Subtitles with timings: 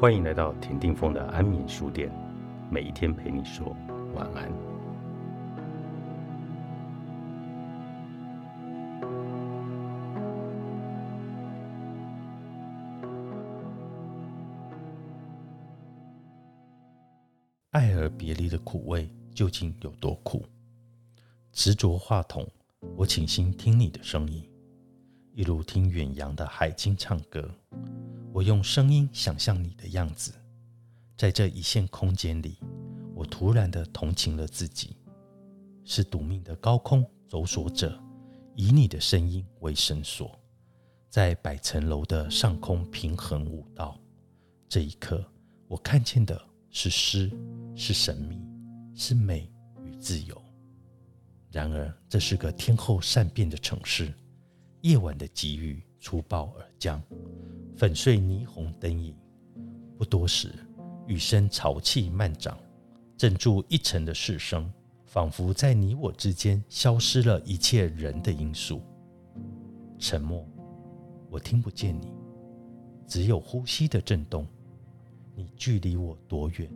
[0.00, 2.10] 欢迎来到田定峰的安眠书店，
[2.70, 3.76] 每一天陪你说
[4.14, 4.50] 晚安。
[17.72, 20.42] 爱而别离的苦味究竟有多苦？
[21.52, 22.48] 执着话筒，
[22.96, 24.48] 我倾心听你的声音，
[25.34, 27.46] 一如听远洋的海鲸唱歌。
[28.32, 30.32] 我用声音想象你的样子，
[31.16, 32.58] 在这一线空间里，
[33.12, 34.96] 我突然的同情了自己，
[35.84, 38.00] 是赌命的高空走索者，
[38.54, 40.38] 以你的声音为绳索，
[41.08, 43.98] 在百层楼的上空平衡舞蹈。
[44.68, 45.24] 这一刻，
[45.66, 46.40] 我看见的
[46.70, 47.28] 是诗，
[47.74, 48.40] 是神秘，
[48.94, 49.52] 是美
[49.84, 50.40] 与自由。
[51.50, 54.14] 然而，这是个天后善变的城市，
[54.82, 57.02] 夜晚的急雨粗暴而降。
[57.76, 59.14] 粉碎霓虹灯影，
[59.96, 60.52] 不多时，
[61.06, 62.58] 雨声潮气漫涨，
[63.16, 64.70] 镇住一城的市声，
[65.06, 68.82] 仿佛在你我之间消失了一切人的因素。
[69.98, 70.46] 沉默，
[71.30, 72.12] 我听不见你，
[73.06, 74.46] 只有呼吸的震动。
[75.34, 76.70] 你距离我多远？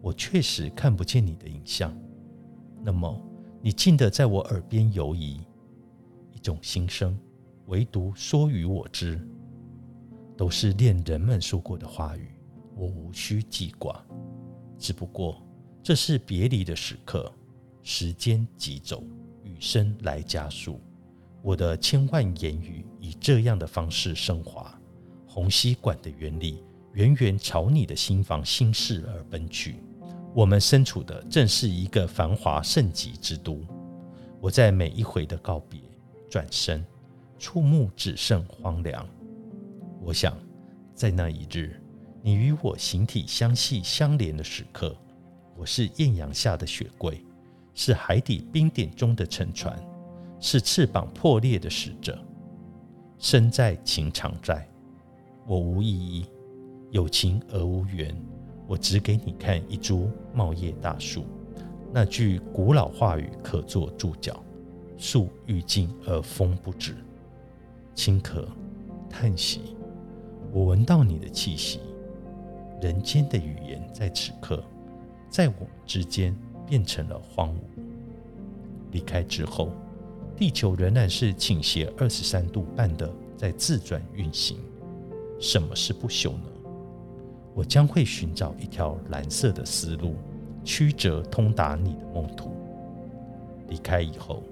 [0.00, 1.96] 我确实看不见你的影像。
[2.82, 3.20] 那么，
[3.60, 5.40] 你近的在我耳边游移，
[6.32, 7.16] 一种心声，
[7.70, 9.18] 唯独说与我知。
[10.36, 12.34] 都是恋人们说过的话语，
[12.74, 14.04] 我无需记挂。
[14.76, 15.40] 只不过
[15.82, 17.32] 这是别离的时刻，
[17.82, 19.04] 时间急走，
[19.44, 20.80] 雨声来加速。
[21.42, 24.76] 我的千万言语以这样的方式升华。
[25.26, 29.76] 虹吸管的原理，远远朝你的心房心事而奔去。
[30.34, 33.60] 我们身处的正是一个繁华盛极之都。
[34.40, 35.80] 我在每一回的告别，
[36.28, 36.84] 转身，
[37.40, 39.04] 触目只剩荒凉。
[40.02, 40.36] 我想，
[40.94, 41.82] 在那一日，
[42.22, 44.94] 你与我形体相系相连的时刻，
[45.56, 47.24] 我是艳阳下的雪柜，
[47.74, 49.82] 是海底冰点中的沉船，
[50.38, 52.22] 是翅膀破裂的使者。
[53.18, 54.68] 身在情长在，
[55.46, 56.26] 我无意义，
[56.90, 58.14] 有情而无缘。
[58.66, 61.24] 我只给你看一株茂叶大树，
[61.90, 64.44] 那句古老话语可作注脚：
[64.98, 66.94] 树欲静而风不止。
[67.94, 68.44] 轻咳，
[69.08, 69.76] 叹息。
[70.52, 71.80] 我闻到你的气息，
[72.80, 74.64] 人间的语言在此刻，
[75.28, 76.36] 在我们之间
[76.66, 77.82] 变成了荒芜。
[78.90, 79.70] 离开之后，
[80.36, 84.58] 地球仍然是倾斜二十三度半的在自转运行。
[85.38, 86.50] 什么是不朽呢？
[87.54, 90.14] 我将会寻找一条蓝色的丝路，
[90.64, 92.50] 曲折通达你的梦途。
[93.68, 94.42] 离开以后，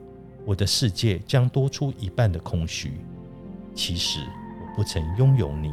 [0.45, 2.93] 我的世界将多出一半的空虚。
[3.79, 4.27] 其实
[4.61, 5.73] 我不曾拥有你。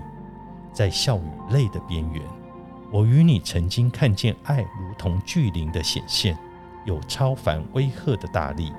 [0.72, 2.22] 在笑与泪的边缘，
[2.92, 6.38] 我与你曾经看见爱如同巨灵的显现，
[6.86, 8.72] 有超凡威吓的大力，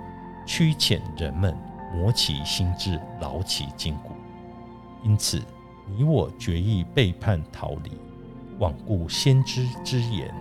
[0.47, 1.59] 驱遣人们
[1.93, 4.13] 磨其心智，劳其筋骨。
[5.03, 5.43] 因此，
[5.87, 7.99] 你我决意背叛逃离，
[8.61, 10.33] 罔顾先知之言。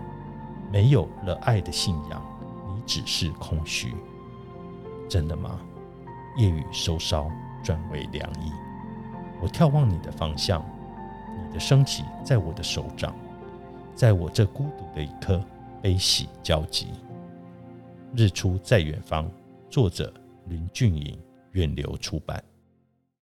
[0.72, 2.22] 没有了爱的信仰，
[2.68, 3.96] 你只是空虚。
[5.10, 5.60] 真的吗？
[6.38, 7.32] 夜雨收梢
[7.64, 8.52] 转为凉意，
[9.42, 10.64] 我眺望你的方向。
[11.38, 13.14] 你的升起在我的手掌，
[13.94, 15.44] 在我这孤独的一刻，
[15.82, 16.88] 悲喜交集。
[18.16, 19.30] 日出在远方，
[19.70, 20.14] 作者
[20.46, 21.20] 林俊颖，
[21.52, 22.42] 远流出版。